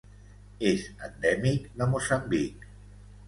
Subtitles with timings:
[0.69, 2.65] És endèmic de Moçambic.